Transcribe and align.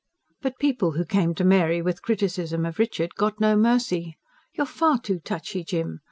But 0.41 0.57
people 0.57 0.93
who 0.93 1.05
came 1.05 1.35
to 1.35 1.43
Mary 1.43 1.79
with 1.79 2.01
criticism 2.01 2.65
of 2.65 2.79
Richard 2.79 3.13
got 3.13 3.39
no 3.39 3.55
mercy. 3.55 4.17
"You're 4.55 4.65
far 4.65 4.97
too 4.97 5.19
touchy, 5.19 5.63
Jim. 5.63 5.99